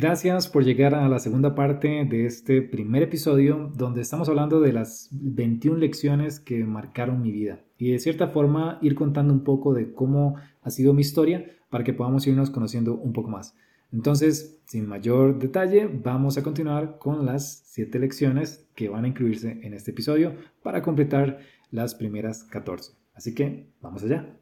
[0.00, 4.72] Gracias por llegar a la segunda parte de este primer episodio donde estamos hablando de
[4.72, 9.74] las 21 lecciones que marcaron mi vida y de cierta forma ir contando un poco
[9.74, 13.56] de cómo ha sido mi historia para que podamos irnos conociendo un poco más.
[13.90, 19.58] Entonces, sin mayor detalle, vamos a continuar con las 7 lecciones que van a incluirse
[19.64, 21.40] en este episodio para completar
[21.72, 22.92] las primeras 14.
[23.14, 24.37] Así que, vamos allá.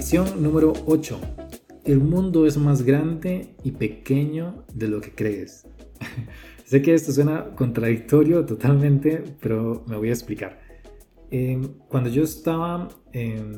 [0.00, 1.20] Lección número 8.
[1.84, 5.68] El mundo es más grande y pequeño de lo que crees.
[6.64, 10.58] sé que esto suena contradictorio totalmente, pero me voy a explicar.
[11.30, 12.88] Eh, cuando yo estaba,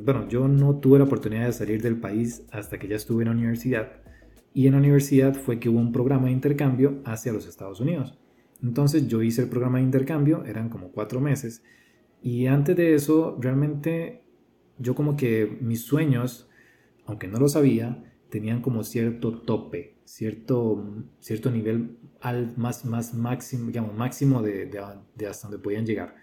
[0.02, 3.28] bueno, yo no tuve la oportunidad de salir del país hasta que ya estuve en
[3.28, 3.92] la universidad.
[4.52, 8.18] Y en la universidad fue que hubo un programa de intercambio hacia los Estados Unidos.
[8.60, 11.62] Entonces yo hice el programa de intercambio, eran como cuatro meses.
[12.20, 14.22] Y antes de eso, realmente
[14.82, 16.48] yo como que mis sueños,
[17.06, 23.66] aunque no lo sabía, tenían como cierto tope, cierto, cierto nivel al más, más máximo,
[23.66, 26.16] digamos, máximo de, de, hasta donde podían llegar.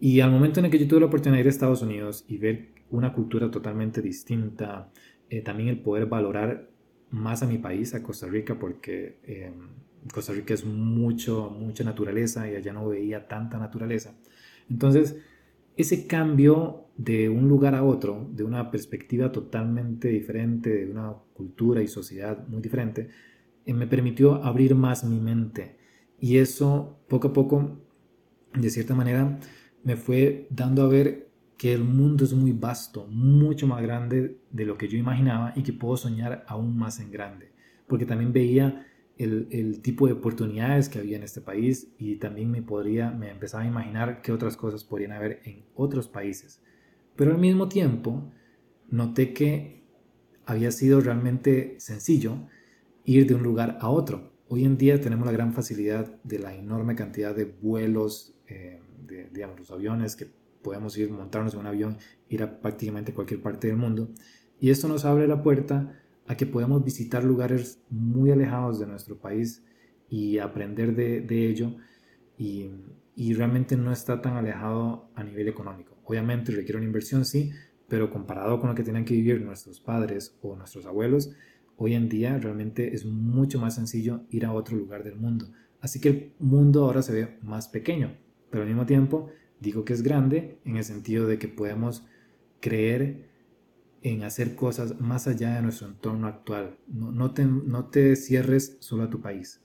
[0.00, 2.24] Y al momento en el que yo tuve la oportunidad de ir a Estados Unidos
[2.28, 4.90] y ver una cultura totalmente distinta,
[5.30, 6.70] eh, también el poder valorar
[7.10, 9.52] más a mi país, a Costa Rica, porque eh,
[10.12, 14.14] Costa Rica es mucho, mucha naturaleza y allá no veía tanta naturaleza.
[14.70, 15.16] Entonces,
[15.76, 21.80] ese cambio de un lugar a otro, de una perspectiva totalmente diferente, de una cultura
[21.80, 23.08] y sociedad muy diferente,
[23.64, 25.78] eh, me permitió abrir más mi mente.
[26.20, 27.78] Y eso poco a poco,
[28.52, 29.38] de cierta manera,
[29.84, 34.66] me fue dando a ver que el mundo es muy vasto, mucho más grande de
[34.66, 37.52] lo que yo imaginaba y que puedo soñar aún más en grande.
[37.86, 42.62] Porque también veía el, tipo de oportunidades que había en este país y también me
[42.62, 46.60] podría, me empezaba a imaginar qué otras cosas podrían haber en otros países.
[47.18, 48.30] Pero al mismo tiempo
[48.90, 49.82] noté que
[50.46, 52.46] había sido realmente sencillo
[53.04, 54.30] ir de un lugar a otro.
[54.46, 59.28] Hoy en día tenemos la gran facilidad de la enorme cantidad de vuelos, eh, de,
[59.30, 60.30] digamos, los aviones, que
[60.62, 64.10] podemos ir, montarnos en un avión, ir a prácticamente cualquier parte del mundo.
[64.60, 69.18] Y esto nos abre la puerta a que podamos visitar lugares muy alejados de nuestro
[69.18, 69.64] país
[70.08, 71.74] y aprender de, ello
[72.38, 72.70] y,
[73.34, 75.97] realmente no está tan alejado a nivel económico.
[76.08, 77.52] Obviamente requiere una inversión, sí,
[77.86, 81.32] pero comparado con lo que tenían que vivir nuestros padres o nuestros abuelos,
[81.76, 85.50] hoy en día realmente es mucho más sencillo ir a otro lugar del mundo.
[85.82, 88.16] Así que el mundo ahora se ve más pequeño,
[88.48, 89.28] pero al mismo tiempo
[89.60, 92.06] digo que es grande en el sentido de que podemos
[92.60, 93.28] creer
[94.00, 96.78] en hacer cosas más allá de nuestro entorno actual.
[96.86, 99.60] No, te, no te cierres solo a tu país.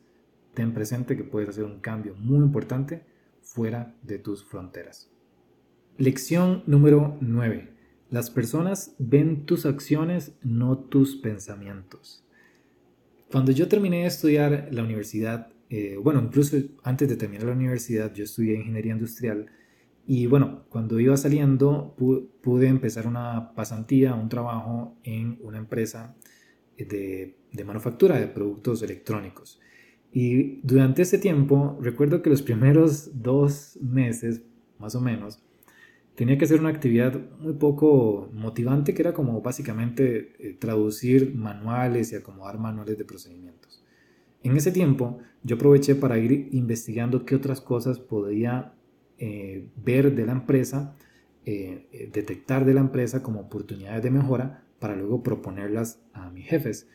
[0.53, 3.05] Ten presente que puedes hacer un cambio muy importante
[3.41, 5.12] fuera de tus fronteras.
[5.99, 7.69] Lección número 9.
[8.09, 12.25] Las personas ven tus acciones, no tus pensamientos.
[13.31, 18.11] Cuando yo terminé de estudiar la universidad, eh, bueno, incluso antes de terminar la universidad,
[18.11, 19.45] yo estudié ingeniería industrial
[20.07, 21.95] y bueno, cuando iba saliendo
[22.41, 26.15] pude empezar una pasantía, un trabajo en una empresa
[26.75, 29.59] de, de, manufactura de productos electrónicos.
[30.11, 34.41] Y durante ese tiempo, recuerdo que los primeros dos meses,
[34.79, 35.43] más o menos,
[36.15, 42.11] tenía que hacer una actividad muy poco motivante, que era como básicamente eh, traducir manuales
[42.11, 43.83] y acomodar manuales de procedimientos.
[44.43, 48.73] En ese tiempo, yo aproveché para ir investigando qué otras cosas podía
[49.17, 50.95] eh, ver de la empresa,
[51.45, 56.87] eh, detectar de la empresa como oportunidades de mejora para luego proponerlas a mis jefes.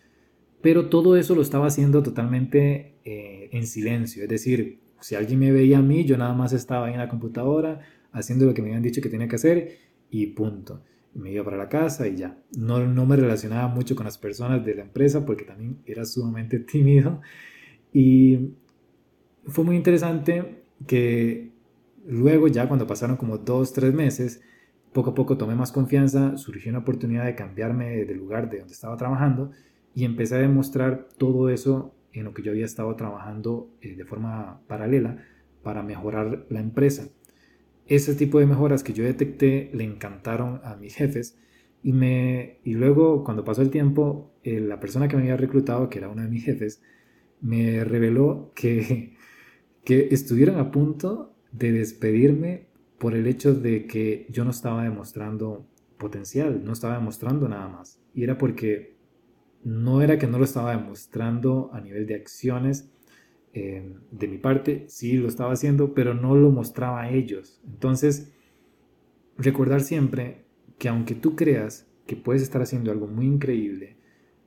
[0.60, 5.78] Pero todo eso lo estaba haciendo totalmente en silencio, es decir, si alguien me veía
[5.78, 7.80] a mí, yo nada más estaba en la computadora
[8.13, 9.78] haciendo lo que me habían dicho que tenía que hacer
[10.10, 10.83] y punto.
[11.15, 12.39] Me iba para la casa y ya.
[12.57, 16.59] No, no me relacionaba mucho con las personas de la empresa porque también era sumamente
[16.72, 17.21] tímido.
[17.93, 18.51] Y
[19.47, 21.59] fue muy interesante que
[22.09, 24.41] Luego ya cuando pasaron como dos, tres meses,
[24.95, 28.72] poco a poco tomé más confianza, surgió una oportunidad de cambiarme de lugar de donde
[28.72, 29.51] estaba trabajando
[29.95, 34.07] y empecé a demostrar todo eso en lo que yo había estado trabajando eh, de
[34.07, 35.19] forma paralela
[35.63, 37.10] para mejorar la empresa.
[37.88, 41.38] Ese tipo de mejoras que yo detecté le encantaron a mis jefes
[41.82, 45.88] y, me, y luego cuando pasó el tiempo, eh, la persona que me había reclutado,
[45.88, 46.82] que era uno de mis jefes,
[47.40, 49.16] me reveló que,
[49.84, 52.66] que estuvieron a punto de despedirme
[52.98, 55.66] por el hecho de que yo no estaba demostrando
[55.98, 58.00] potencial, no estaba demostrando nada más.
[58.14, 58.96] Y era porque
[59.64, 62.90] no era que no lo estaba demostrando a nivel de acciones
[63.60, 67.60] eh, de mi parte, sí lo estaba haciendo, pero no lo mostraba a ellos.
[67.66, 68.33] Entonces,
[69.37, 70.45] recordar siempre
[70.78, 73.97] que aunque tú creas que puedes estar haciendo algo muy increíble,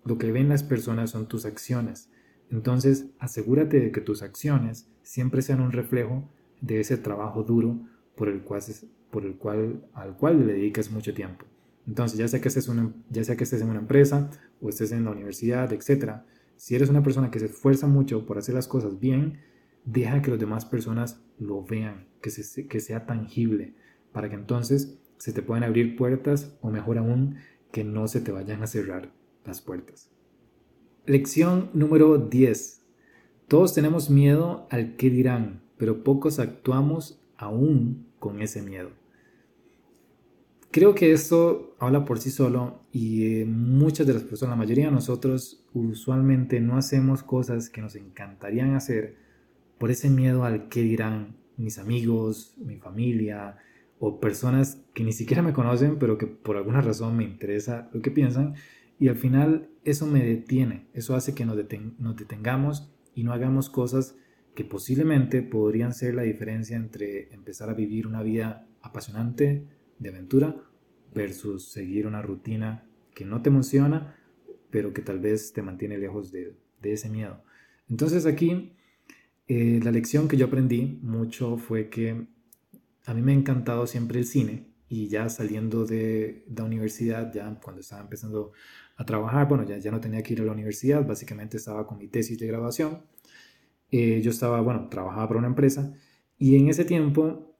[0.05, 2.09] lo que ven las personas son tus acciones.
[2.49, 6.29] Entonces, asegúrate de que tus acciones siempre sean un reflejo
[6.61, 7.79] de ese trabajo duro
[8.15, 8.61] por el cual,
[9.09, 11.45] por el cual, al cual le dedicas mucho tiempo.
[11.87, 14.29] Entonces, ya sea, que estés una, ya sea que estés en una empresa
[14.61, 16.21] o estés en la universidad, etc.,
[16.61, 19.39] si eres una persona que se esfuerza mucho por hacer las cosas bien,
[19.83, 22.29] deja que las demás personas lo vean, que,
[22.67, 23.73] que sea tangible,
[24.11, 27.37] para que entonces se te puedan abrir puertas o mejor aún,
[27.71, 29.11] que no se te vayan a cerrar
[29.43, 30.11] las puertas.
[31.07, 32.85] Lección número 10.
[33.47, 38.91] Todos tenemos miedo al que dirán, pero pocos actuamos aún con ese miedo.
[40.71, 44.85] Creo que esto habla por sí solo y eh, muchas de las personas, la mayoría
[44.85, 49.17] de nosotros usualmente no hacemos cosas que nos encantarían hacer
[49.77, 53.57] por ese miedo al que dirán mis amigos, mi familia
[53.99, 58.01] o personas que ni siquiera me conocen pero que por alguna razón me interesa lo
[58.01, 58.55] que piensan.
[58.97, 61.57] Y al final eso me detiene, eso hace que nos,
[61.99, 64.15] nos detengamos y no hagamos cosas
[64.55, 69.65] que posiblemente podrían ser la diferencia entre empezar a vivir una vida apasionante
[70.01, 70.55] de aventura
[71.13, 72.83] versus seguir una rutina
[73.15, 74.17] que no te emociona,
[74.69, 77.41] pero que tal vez te mantiene lejos de, ese miedo.
[77.89, 78.73] Entonces aquí
[79.47, 82.27] eh, la lección que yo aprendí mucho fue que
[83.05, 87.57] a mí me ha encantado siempre el cine y ya saliendo de la universidad, ya
[87.63, 88.51] cuando estaba empezando
[88.97, 91.97] a trabajar, bueno, ya, ya no tenía que ir a la universidad, básicamente estaba con
[91.97, 92.99] mi tesis de graduación
[93.91, 95.93] eh, yo estaba, bueno, trabajaba para una empresa
[96.37, 97.50] y en ese tiempo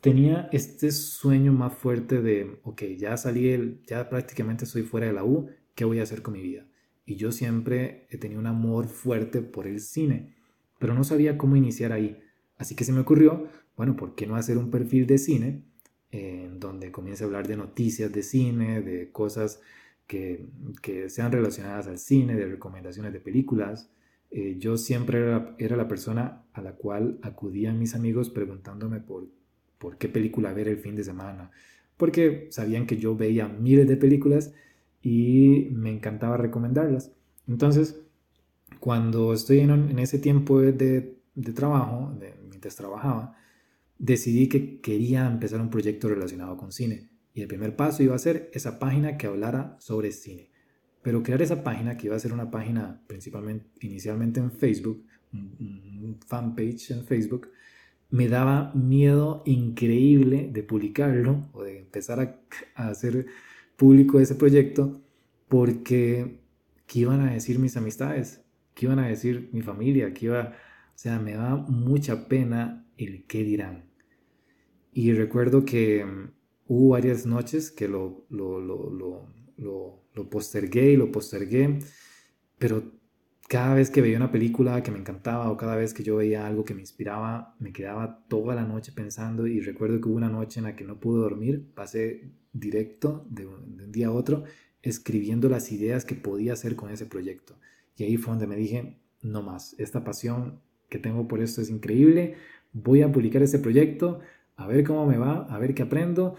[0.00, 5.24] tenía este sueño más fuerte de, ok, ya salí, ya prácticamente estoy fuera de la
[5.24, 6.66] U, ¿qué voy a hacer con mi vida?
[7.04, 10.34] Y yo siempre he tenido un amor fuerte por el cine,
[10.78, 12.18] pero no sabía cómo iniciar ahí.
[12.56, 15.64] Así que se me ocurrió, bueno, ¿por qué no hacer un perfil de cine
[16.10, 19.60] en donde comience a hablar de noticias de cine, de cosas
[20.06, 20.46] que,
[20.82, 23.90] que sean relacionadas al cine, de recomendaciones de películas?
[24.30, 25.18] Eh, yo siempre
[25.58, 29.26] era, la persona a la cual acudían mis amigos preguntándome por,
[29.80, 31.50] por qué película ver el fin de semana,
[31.96, 34.52] porque sabían que yo veía miles de películas
[35.02, 37.12] y me encantaba recomendarlas.
[37.48, 38.02] Entonces,
[38.78, 41.16] cuando estoy en, ese tiempo de,
[41.54, 42.14] trabajo,
[42.48, 43.36] mientras trabajaba,
[43.98, 47.08] decidí que quería empezar un proyecto relacionado con cine.
[47.32, 50.50] Y el primer paso iba a ser esa página que hablara sobre cine.
[51.02, 56.18] Pero crear esa página, que iba a ser una página principalmente, inicialmente en Facebook, un,
[56.26, 57.48] fanpage en Facebook,
[58.10, 62.20] me daba miedo increíble de publicarlo o de empezar
[62.74, 63.26] a, hacer
[63.76, 65.00] público ese proyecto
[65.48, 66.40] porque
[66.86, 68.42] ¿qué iban a decir mis amistades?
[68.74, 70.12] ¿Qué iban a decir mi familia?
[70.14, 70.52] ¿Qué iba,
[70.94, 73.84] o sea, me da mucha pena el qué dirán.
[74.92, 76.32] Y recuerdo que mm,
[76.68, 81.78] hubo varias noches que lo, lo, lo, lo lo postergué y lo postergué,
[82.58, 82.99] pero
[83.50, 86.46] cada vez que veía una película que me encantaba o cada vez que yo veía
[86.46, 90.28] algo que me inspiraba, me quedaba toda la noche pensando y recuerdo que hubo una
[90.28, 94.44] noche en la que no pude dormir, pasé directo de un, día a otro
[94.82, 97.58] escribiendo las ideas que podía hacer con ese proyecto.
[97.96, 101.70] Y ahí fue donde me dije, no más, esta pasión que tengo por esto es
[101.70, 102.36] increíble,
[102.72, 104.20] voy a publicar este proyecto,
[104.54, 106.36] a ver cómo me va, a ver qué aprendo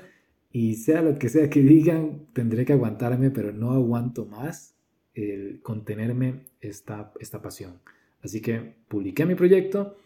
[0.50, 4.78] y sea lo que sea que digan, tendré que aguantarme, pero no aguanto más
[5.14, 7.80] el contenerme esta, esta pasión.
[8.22, 9.98] Así que publiqué mi proyecto,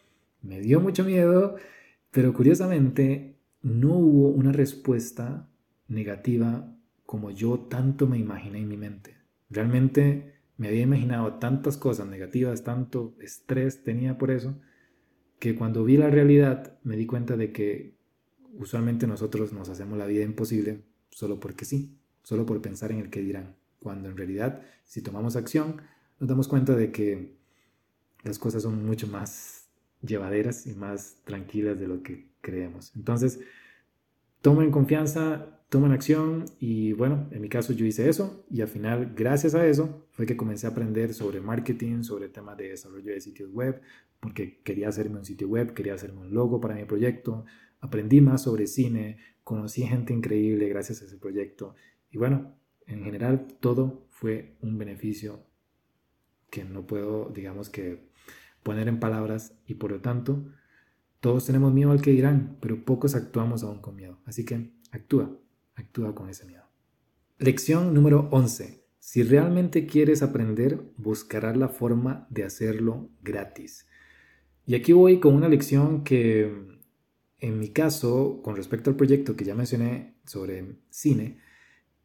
[0.42, 1.56] me dio mucho miedo,
[2.12, 5.50] pero curiosamente no hubo una respuesta
[5.88, 6.72] negativa
[7.06, 9.16] como yo tanto me imaginé en mi mente.
[9.50, 14.58] Realmente me había imaginado tantas cosas negativas, tanto estrés tenía por eso,
[15.40, 17.96] que cuando vi la realidad me di cuenta de que
[18.54, 23.10] usualmente nosotros nos hacemos la vida imposible solo porque sí, solo por pensar en el
[23.10, 25.80] que dirán, cuando en realidad si tomamos acción
[26.20, 27.38] nos damos cuenta de que
[28.24, 29.70] las cosas son mucho más
[30.02, 32.92] llevaderas y más tranquilas de lo que creemos.
[32.96, 33.42] Entonces,
[34.42, 39.14] tomen confianza, tomen acción y bueno, en mi caso yo hice eso y al final
[39.16, 43.22] gracias a eso fue que comencé a aprender sobre marketing, sobre temas de desarrollo de
[43.22, 43.82] sitios web,
[44.20, 47.46] porque quería hacerme un sitio web, quería hacerme un logo para mi proyecto,
[47.82, 51.76] aprendí más sobre cine, conocí gente increíble gracias a ese proyecto
[52.10, 55.46] y bueno, en general todo fue un beneficio
[56.50, 58.10] que no puedo, digamos que,
[58.64, 60.44] poner en palabras y por lo tanto
[61.20, 64.20] todos tenemos miedo al que dirán, pero pocos actuamos aún con miedo.
[64.26, 65.38] Así que actúa,
[65.76, 66.64] actúa con ese miedo.
[67.38, 68.84] Lección número 11.
[69.00, 73.88] Si realmente quieres aprender, buscarás la forma de hacerlo gratis.
[74.66, 76.80] Y aquí voy con una lección que
[77.40, 81.40] en mi caso, con respecto al proyecto que ya mencioné sobre cine,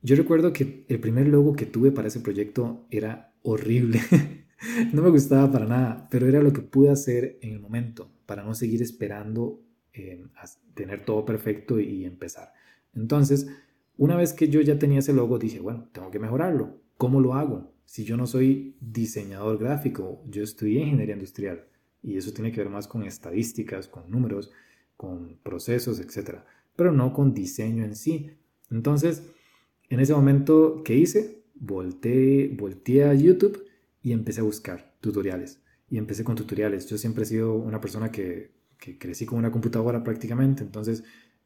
[0.03, 4.01] yo recuerdo que el primer logo que tuve para ese proyecto era horrible.
[4.93, 8.43] no me gustaba para nada, pero era lo que pude hacer en el momento para
[8.43, 12.53] no seguir esperando eh, a tener todo perfecto y empezar.
[12.95, 13.49] Entonces,
[13.97, 16.81] una vez que yo ya tenía ese logo, dije, bueno, tengo que mejorarlo.
[16.97, 17.73] ¿Cómo lo hago?
[17.85, 21.65] Si yo no soy diseñador gráfico, yo estudié ingeniería industrial
[22.03, 24.51] y eso tiene que ver más con estadísticas, con números,
[24.97, 26.39] con procesos, etc.
[26.77, 28.31] Pero no con diseño en sí.
[28.71, 29.25] Entonces,
[29.91, 31.45] en ese momento, ¿qué hice?
[31.55, 33.67] Volteé, volteé a YouTube
[34.03, 35.61] y empecé a buscar tutoriales.
[35.89, 36.87] Y empecé con tutoriales.
[36.87, 38.53] Yo siempre he sido una persona que,
[38.99, 40.63] crecí con una computadora prácticamente.
[40.63, 41.05] Entonces,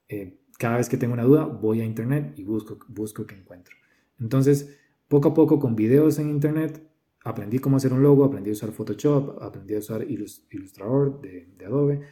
[0.09, 3.75] eh, cada vez que tengo una duda, voy a internet y busco, busco qué encuentro.
[4.21, 4.77] Entonces,
[5.09, 6.87] poco a poco con videos en internet,
[7.25, 11.65] aprendí cómo hacer un logo, aprendí a usar Photoshop, aprendí a usar Illustrator de, de
[11.65, 12.03] Adobe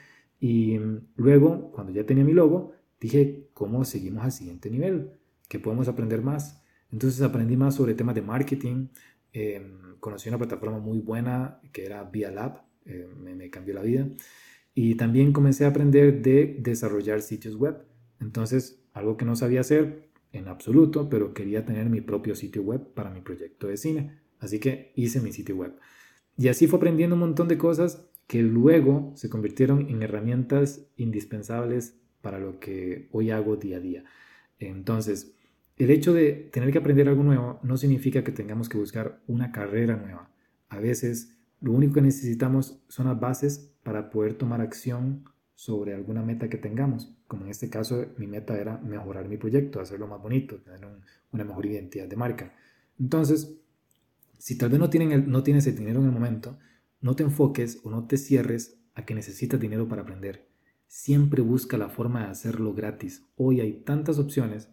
[0.43, 0.77] y
[1.15, 5.13] luego, cuando ya tenía mi logo, dije, ¿cómo seguimos al siguiente nivel?
[5.53, 6.65] ¿Qué podemos aprender más?
[6.91, 8.87] Entonces aprendí más sobre temas de marketing.
[9.35, 13.83] Em, conocí una plataforma muy buena que era Via Lab, eh, me, me, cambió la
[13.83, 14.09] vida.
[14.75, 17.85] Y también comencé a aprender de desarrollar sitios web.
[18.19, 22.95] Entonces, algo que no sabía hacer en absoluto, pero quería tener mi propio sitio web
[22.95, 24.21] para mi proyecto de cine.
[24.39, 25.75] Así que hice mi sitio web.
[26.39, 32.01] Y así fue aprendiendo un montón de cosas que luego se convirtieron en herramientas indispensables
[32.23, 34.05] para lo que hoy hago día a día.
[34.59, 35.37] Entonces,
[35.77, 39.53] el hecho de tener que aprender algo nuevo no significa que tengamos que buscar una
[39.53, 40.31] carrera nueva.
[40.69, 45.25] A veces, lo único que necesitamos son las bases para poder tomar acción
[45.55, 47.15] sobre alguna meta que tengamos.
[47.27, 50.81] Como en este caso, mi meta era mejorar mi proyecto, hacerlo más bonito, tener
[51.31, 52.55] una mejor identidad de marca.
[52.99, 53.57] Entonces,
[54.39, 56.59] si tal vez no, tienen no tienes el dinero en el momento,
[57.01, 60.49] no te enfoques o no te cierres a que necesitas dinero para aprender.
[60.87, 63.25] Siempre busca la forma de hacerlo gratis.
[63.37, 64.69] Hoy hay tantas opciones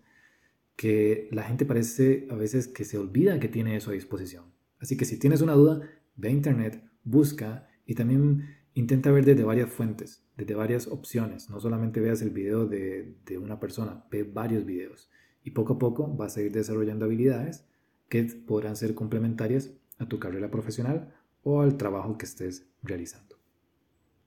[0.80, 4.46] que la gente parece a veces que se olvida que tiene eso a disposición.
[4.80, 5.82] Así que si tienes una duda,
[6.16, 8.46] ve a internet, busca y también
[8.76, 11.50] intenta ver desde varias fuentes, desde varias opciones.
[11.50, 15.10] No solamente veas el video de, una persona, ve varios videos.
[15.44, 17.66] Y poco a poco vas a ir desarrollando habilidades
[18.08, 23.36] que podrán ser complementarias a tu carrera profesional o al trabajo que estés realizando.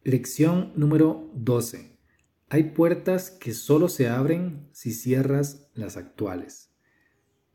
[0.04, 1.91] Lección número 12.
[2.52, 6.70] Hay puertas que solo se abren si cierras las actuales.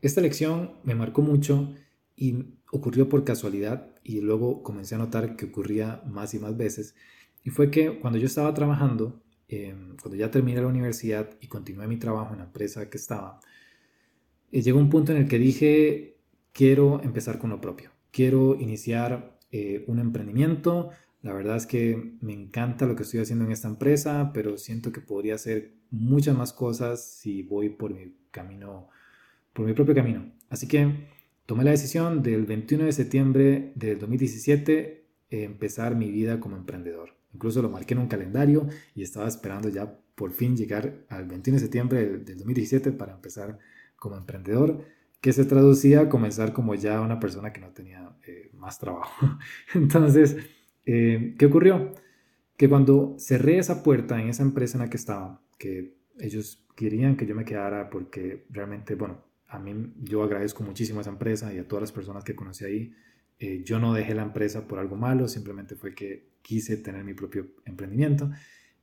[0.02, 1.72] Esta lección me marcó mucho
[2.16, 6.96] y ocurrió por casualidad y luego comencé a notar que ocurría más y más veces.
[7.44, 11.86] Y fue que cuando yo estaba trabajando, em, cuando ya terminé la universidad y continué
[11.86, 13.38] mi trabajo en la empresa que estaba,
[14.50, 16.16] eh, llegó un punto en el que dije,
[16.50, 17.92] quiero empezar con lo propio.
[18.10, 20.90] Quiero iniciar eh, un emprendimiento.
[21.22, 24.92] La verdad es que me encanta lo que estoy haciendo en esta empresa, pero siento
[24.92, 28.88] que podría hacer muchas más cosas si voy por mi camino,
[29.52, 30.32] por mi propio camino.
[30.48, 31.08] Así que
[31.46, 37.14] tomé la decisión del 21 de septiembre del 2017 empezar mi vida como emprendedor.
[37.34, 41.56] Incluso lo marqué en un calendario y estaba esperando ya por fin llegar al 21
[41.56, 43.58] de septiembre del 2017 para empezar
[43.96, 44.84] como emprendedor
[45.20, 49.38] que se traducía a comenzar como ya una persona que no tenía eh, más trabajo.
[49.74, 50.36] Entonces,
[50.90, 51.92] eh, ¿qué ocurrió?
[52.56, 57.16] Que cuando cerré esa puerta en esa empresa en la que estaba, que ellos querían
[57.16, 61.52] que yo me quedara porque realmente, bueno, a mí yo agradezco muchísimo a esa empresa
[61.52, 62.94] y a todas las personas que conocí ahí.
[63.38, 67.12] Eh, yo no dejé la empresa por algo malo, simplemente fue que quise tener mi
[67.14, 68.30] propio emprendimiento.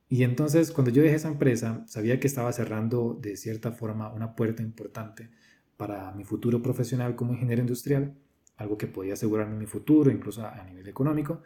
[0.08, 4.36] Y entonces cuando yo dejé esa empresa, sabía que estaba cerrando de cierta forma una
[4.36, 5.28] puerta importante
[5.76, 8.14] para mi futuro profesional como ingeniero industrial,
[8.56, 11.42] algo que podía asegurarme mi futuro, incluso a, nivel económico,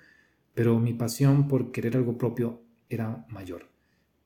[0.55, 3.69] pero mi pasión por querer algo propio era mayor.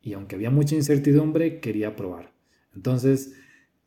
[0.01, 2.33] Y aunque había mucha incertidumbre, quería probar.
[2.75, 3.35] Entonces,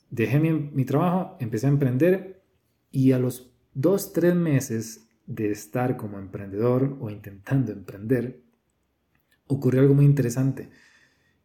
[0.09, 2.43] dejé mi, trabajo, empecé a emprender
[2.91, 8.41] y a los dos, tres meses de estar como emprendedor o intentando emprender,
[9.47, 10.69] ocurrió algo muy interesante.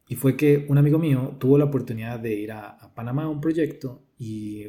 [0.08, 3.40] Y fue que un amigo mío tuvo la oportunidad de ir a, Panamá a un
[3.40, 4.66] proyecto y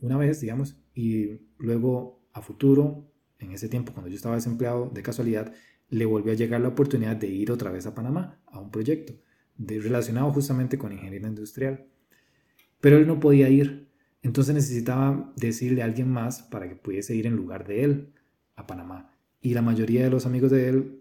[0.00, 3.09] una vez, digamos, y luego a futuro,
[3.40, 5.52] en ese tiempo cuando yo estaba desempleado, de casualidad,
[5.88, 9.14] le volvió a llegar la oportunidad de ir otra vez a Panamá a un proyecto
[9.58, 11.86] relacionado justamente con ingeniería industrial.
[12.80, 13.88] Pero él no podía ir,
[14.22, 18.12] entonces necesitaba decirle a alguien más para que pudiese ir en lugar de él
[18.56, 19.12] a Panamá.
[19.42, 21.00] y la mayoría de los amigos de él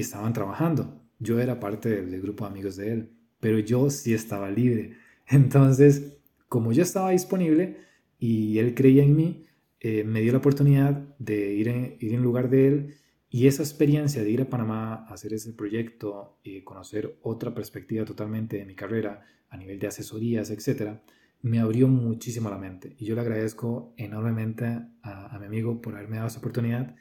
[0.00, 1.02] estaban trabajando.
[1.18, 4.96] Yo era parte del, grupo de amigos de él, pero yo sí estaba libre.
[5.26, 6.18] Entonces,
[6.48, 7.78] como yo estaba disponible
[8.18, 9.46] y él creía en mí,
[9.86, 12.94] eh, me dio la oportunidad de ir en, ir en lugar de él
[13.28, 18.06] y esa experiencia de ir a Panamá a hacer ese proyecto y conocer otra perspectiva
[18.06, 21.02] totalmente de mi carrera a nivel de asesorías, etcétera,
[21.42, 22.96] me abrió muchísimo la mente.
[22.98, 24.64] Y yo le agradezco enormemente
[25.02, 26.96] a, a mi amigo por haberme dado esa oportunidad,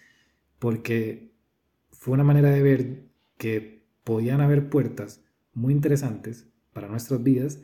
[0.59, 1.31] porque
[1.93, 3.03] fue una manera de ver
[3.37, 5.23] que podían haber puertas
[5.53, 7.61] muy interesantes para nuestras vidas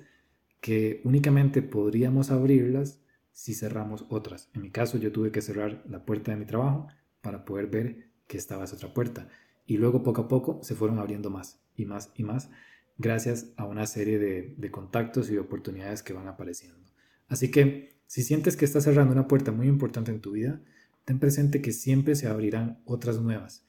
[0.62, 3.02] que únicamente podríamos abrirlas
[3.40, 4.50] si cerramos otras.
[4.54, 6.88] En mi caso, yo tuve que cerrar la puerta de mi trabajo
[7.22, 9.30] para poder ver que estaba esa otra puerta.
[9.66, 12.50] Y luego poco a poco se fueron abriendo más y más y más
[12.98, 16.92] gracias a una serie de, contactos y oportunidades que van apareciendo.
[17.30, 20.60] Así que si sientes que estás cerrando una puerta muy importante en tu vida,
[21.06, 23.66] ten presente que siempre se abrirán otras nuevas.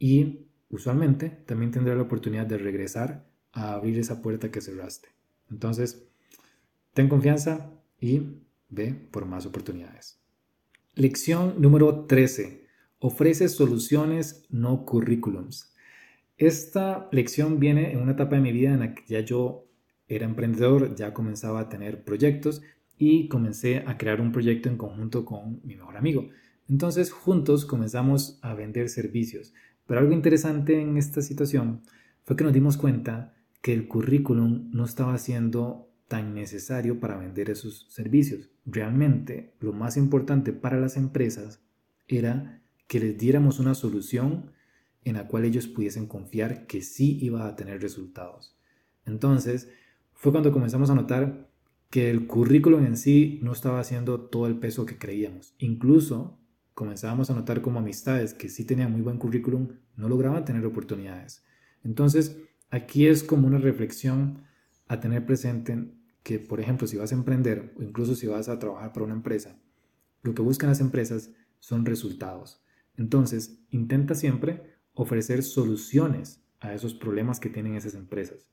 [0.00, 5.10] Y usualmente también tendrás la oportunidad de regresar a abrir esa puerta que cerraste.
[5.48, 6.08] Entonces,
[6.92, 10.18] ten confianza y ve por más oportunidades.
[10.94, 12.66] Lección número 13
[12.98, 15.74] ofrece soluciones, no currículums.
[16.36, 19.68] Esta lección viene en una etapa de mi vida en la que ya yo
[20.08, 22.62] era emprendedor, ya comenzaba a tener proyectos
[22.98, 26.28] y comencé a crear un proyecto en conjunto con mi mejor amigo.
[26.68, 29.52] Entonces juntos comenzamos a vender servicios.
[29.86, 31.82] Pero algo interesante en esta situación
[32.24, 37.48] fue que nos dimos cuenta que el currículum no estaba siendo tan necesario para vender
[37.48, 38.50] esos servicios.
[38.66, 41.62] Realmente lo más importante para las empresas
[42.06, 44.50] era que les diéramos una solución
[45.04, 48.54] en la cual ellos pudiesen confiar que sí iba a tener resultados.
[49.06, 49.70] Entonces,
[50.12, 51.48] fue cuando comenzamos a notar
[51.88, 55.54] que el currículum en sí no estaba haciendo todo el peso que creíamos.
[55.60, 56.38] Incluso
[56.74, 61.42] comenzábamos a notar como amistades que sí tenían muy buen currículum no lograban tener oportunidades.
[61.82, 62.36] Entonces,
[62.68, 64.42] aquí es como una reflexión
[64.88, 68.58] a tener presente que, por ejemplo, si vas a emprender o incluso si vas a
[68.58, 69.58] trabajar para una empresa,
[70.22, 72.62] lo que buscan las empresas son resultados.
[72.96, 78.50] Entonces, intenta siempre ofrecer soluciones a esos problemas que tienen esas empresas,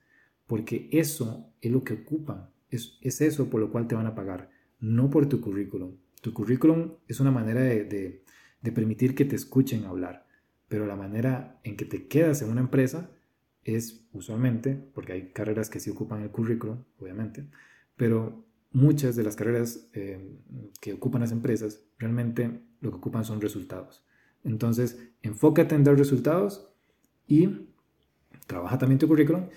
[0.48, 4.50] porque eso es lo que ocupan, es, eso por lo cual te van a pagar,
[4.80, 5.98] no por tu currículum.
[6.22, 8.24] Tu currículum es una manera de,
[8.62, 10.26] de permitir que te escuchen hablar,
[10.68, 13.12] pero la manera en que te quedas en una empresa
[13.76, 17.48] es usualmente, porque hay carreras que sí ocupan el currículum, obviamente,
[17.96, 20.38] pero muchas de las carreras eh,
[20.80, 24.06] que ocupan las empresas realmente lo que ocupan son resultados.
[24.44, 26.72] Entonces, enfócate en dar resultados
[27.28, 27.68] y
[28.48, 29.50] trabaja también tu currículum,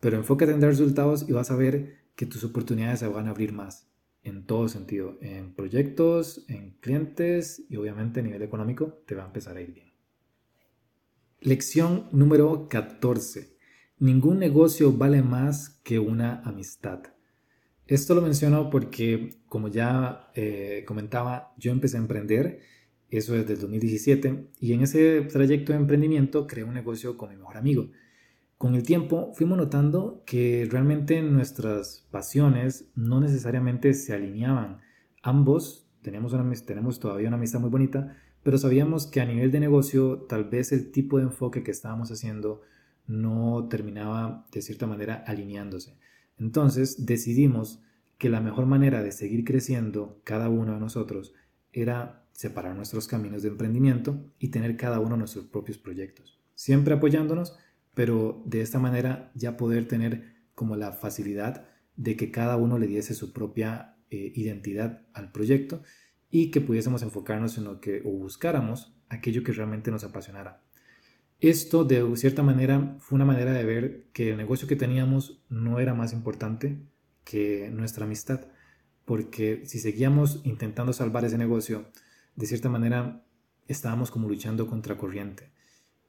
[0.00, 3.30] pero enfócate en dar resultados y vas a ver que tus oportunidades se van a
[3.30, 3.90] abrir más
[4.22, 9.26] en todo sentido, en proyectos, en clientes y obviamente a nivel económico te va a
[9.26, 9.92] empezar a ir bien.
[11.40, 13.57] Lección número 14.
[14.00, 17.00] Ningún negocio vale más que una amistad.
[17.86, 22.60] Esto lo menciono porque, como ya eh, comentaba, yo empecé a emprender
[23.10, 27.36] eso desde el 2017, y en ese trayecto de emprendimiento creé un negocio con mi
[27.36, 27.90] mejor amigo.
[28.56, 34.78] Con el tiempo fuimos notando que realmente nuestras pasiones no necesariamente se alineaban.
[35.22, 39.60] Ambos tenemos, una, tenemos todavía una amistad muy bonita, pero sabíamos que a nivel de
[39.60, 42.62] negocio tal vez el tipo de enfoque que estábamos haciendo
[43.08, 45.98] no terminaba de cierta manera alineándose.
[46.38, 47.82] Entonces decidimos
[48.18, 51.34] que la mejor manera de seguir creciendo cada uno de nosotros
[51.72, 56.38] era separar nuestros caminos de emprendimiento y tener cada uno nuestros propios proyectos.
[56.54, 57.56] Siempre apoyándonos,
[57.94, 61.66] pero de esta manera ya poder tener como la facilidad
[61.96, 65.82] de que cada uno le diese su propia eh, identidad al proyecto
[66.30, 70.62] y que pudiésemos enfocarnos en lo que o buscáramos aquello que realmente nos apasionara.
[71.40, 75.78] Esto de cierta manera fue una manera de ver que el negocio que teníamos no
[75.78, 76.78] era más importante
[77.24, 78.40] que nuestra amistad,
[79.04, 81.86] porque si seguíamos intentando salvar ese negocio,
[82.34, 83.22] de cierta manera
[83.68, 85.50] estábamos como luchando contra corriente.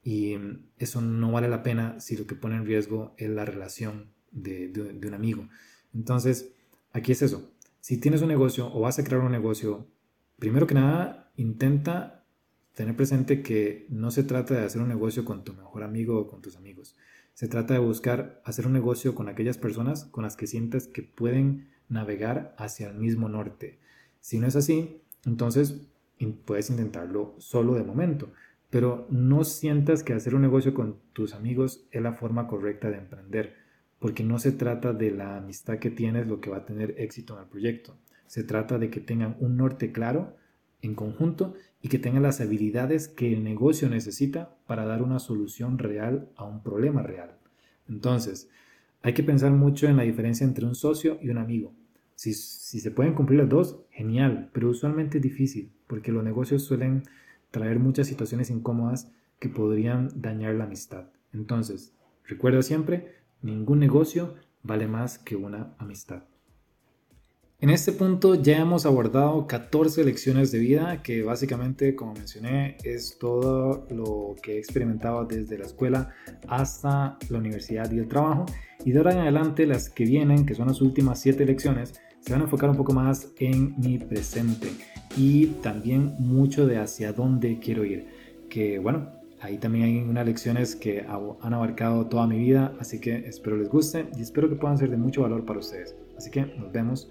[0.02, 0.36] Y
[0.78, 4.98] eso no vale la pena si lo que pone en riesgo es la relación de,
[5.06, 5.48] un amigo.
[5.94, 6.52] Entonces,
[6.92, 7.52] aquí es eso.
[7.80, 9.86] Si tienes un negocio o vas a crear un negocio,
[10.38, 12.19] primero que nada, intenta
[12.74, 16.28] tener presente que no se trata de hacer un negocio con tu mejor amigo o
[16.28, 16.96] con tus amigos.
[17.34, 21.02] Se trata de buscar hacer un negocio con aquellas personas con las que sientas que
[21.02, 23.78] pueden navegar hacia el mismo norte.
[24.20, 25.80] Si no es así, entonces
[26.44, 28.30] puedes intentarlo solo de momento,
[28.68, 32.98] pero no sientas que hacer un negocio con tus amigos es la forma correcta de
[32.98, 33.56] emprender,
[33.98, 37.34] porque no se trata de la amistad que tienes lo que va a tener éxito
[37.34, 37.96] en el proyecto.
[38.26, 40.36] Se trata de que tengan un norte claro
[40.82, 45.78] en conjunto y que tenga las habilidades que el negocio necesita para dar una solución
[45.78, 47.36] real a un problema real.
[47.88, 48.48] Entonces,
[49.02, 51.72] hay que pensar mucho en la diferencia entre un socio y un amigo.
[52.14, 57.04] Si, se pueden cumplir las dos, genial, pero usualmente es difícil porque los negocios suelen
[57.50, 61.06] traer muchas situaciones incómodas que podrían dañar la amistad.
[61.32, 61.94] Entonces,
[62.26, 66.24] recuerda siempre, ningún negocio vale más que una amistad.
[67.62, 73.18] En este punto ya hemos abordado 14 lecciones de vida que básicamente, como mencioné, es
[73.18, 76.08] todo lo que he experimentado desde la escuela
[76.48, 78.46] hasta la universidad y el trabajo.
[78.82, 82.32] Y de ahora en adelante las que vienen, que son las últimas 7 lecciones, se
[82.32, 84.68] van a enfocar un poco más en mi presente
[85.14, 88.06] y también mucho de hacia dónde quiero ir.
[88.48, 89.10] Que bueno,
[89.42, 93.68] ahí también hay unas lecciones que han abarcado toda mi vida, así que espero les
[93.68, 95.94] guste y espero que puedan ser de mucho valor para ustedes.
[96.16, 97.10] Así que nos vemos